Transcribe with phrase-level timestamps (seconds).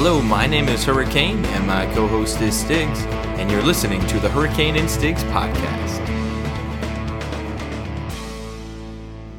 [0.00, 3.00] Hello, my name is Hurricane, and my co host is Stiggs,
[3.36, 5.98] and you're listening to the Hurricane and Stiggs podcast.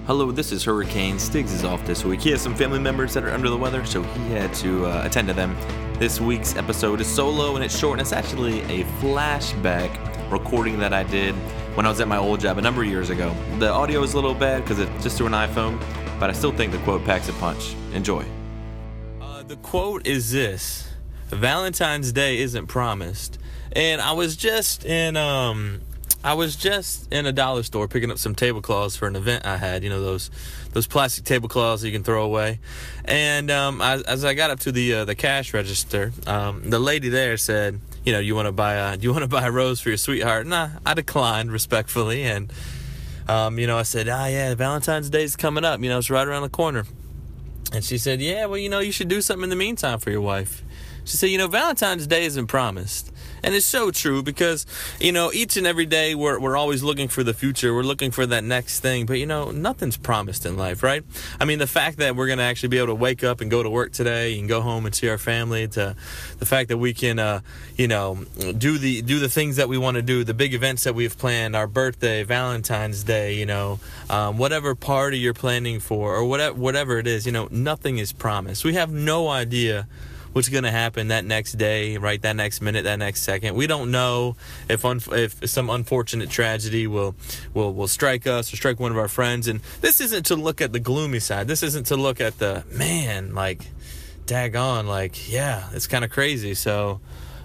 [0.06, 1.17] Hello, this is Hurricane.
[1.17, 2.19] Stiggs is off this week.
[2.19, 5.03] He has some family members that are under the weather, so he had to uh,
[5.06, 5.56] attend to them.
[5.97, 9.89] This week's episode is solo and it's short, and it's actually a flashback
[10.29, 11.35] recording that I did
[11.76, 13.33] when I was at my old job a number of years ago.
[13.60, 15.79] The audio is a little bad because it's just through an iPhone,
[16.20, 17.76] but I still think the quote packs a punch.
[17.94, 18.26] Enjoy.
[19.49, 20.88] The quote is this
[21.30, 23.40] Valentine's Day isn't promised.
[23.71, 25.81] And I was just in um
[26.23, 29.57] I was just in a dollar store picking up some tablecloths for an event I
[29.57, 29.84] had.
[29.84, 30.30] You know those
[30.73, 32.59] those plastic tablecloths you can throw away.
[33.05, 36.77] And um, as, as, I got up to the uh, the cash register, um, the
[36.77, 39.48] lady there said, "You know, you want to buy a do you want to buy
[39.48, 42.54] a rose for your sweetheart?" Nah, I declined respectfully, and
[43.27, 45.81] um, you know I said, "Ah, yeah, Valentine's Day's coming up.
[45.81, 46.85] You know, it's right around the corner."
[47.71, 50.11] And she said, "Yeah, well, you know, you should do something in the meantime for
[50.11, 50.63] your wife."
[51.05, 53.11] She said, "You know, Valentine's Day isn't promised."
[53.43, 54.65] And it's so true because,
[54.99, 57.73] you know, each and every day we're, we're always looking for the future.
[57.73, 59.05] We're looking for that next thing.
[59.05, 61.04] But, you know, nothing's promised in life, right?
[61.40, 63.49] I mean, the fact that we're going to actually be able to wake up and
[63.49, 65.95] go to work today and go home and see our family, to
[66.38, 67.42] the fact that we can, uh,
[67.76, 68.26] you know,
[68.58, 71.17] do the, do the things that we want to do, the big events that we've
[71.17, 73.80] planned, our birthday, Valentine's Day, you know,
[74.10, 78.12] um, whatever party you're planning for or whatever, whatever it is, you know, nothing is
[78.12, 78.64] promised.
[78.64, 79.88] We have no idea
[80.40, 82.22] what's going to happen that next day, right?
[82.22, 83.56] That next minute, that next second.
[83.56, 84.38] We don't know
[84.70, 87.14] if un- if some unfortunate tragedy will
[87.54, 89.50] will will strike us or strike one of our friends.
[89.50, 91.50] And this isn't to look at the gloomy side.
[91.50, 93.67] This isn't to look at the man like
[94.28, 96.54] daggone like yeah, it's kind of crazy.
[96.54, 97.02] So.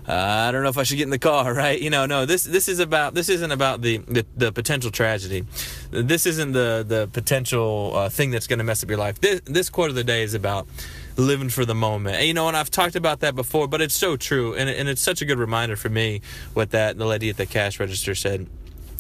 [0.07, 1.81] Uh, I don't know if I should get in the car, right?
[1.81, 2.27] You know, no.
[2.27, 5.47] This this is about this isn't about the the, the potential tragedy.
[5.91, 9.19] This isn't the the potential uh, thing that's going to mess up your life.
[9.21, 10.69] This this quote of the day is about
[11.17, 12.17] living for the moment.
[12.17, 14.89] And, you know, and I've talked about that before, but it's so true, and, and
[14.89, 16.21] it's such a good reminder for me
[16.55, 18.47] what that the lady at the cash register said.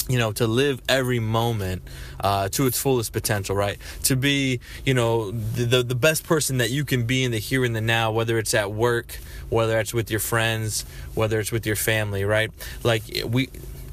[0.06, 1.80] You know to live every moment
[2.20, 3.78] uh, to its fullest potential right?
[4.02, 7.64] To be you know the, the best person that you can be in the here
[7.64, 9.18] and the now whether it's at work
[9.48, 10.84] whether it's with your friends
[11.14, 12.50] whether it's with your family right?
[12.82, 13.48] Like we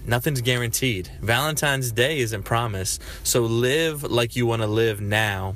[0.06, 1.12] nothing's guaranteed.
[1.22, 3.01] Valentine's Day isn't promised.
[3.23, 5.56] So live like you want to live now.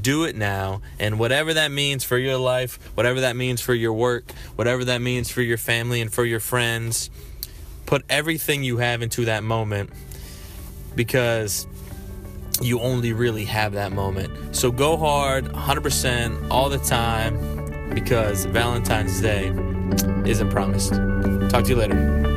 [0.00, 0.80] Do it now.
[0.98, 5.00] And whatever that means for your life, whatever that means for your work, whatever that
[5.00, 7.10] means for your family and for your friends,
[7.86, 9.90] put everything you have into that moment
[10.94, 11.66] because
[12.60, 14.54] you only really have that moment.
[14.54, 19.48] So go hard 100% all the time because Valentine's Day
[20.26, 20.92] isn't promised.
[21.50, 22.31] Talk to you later.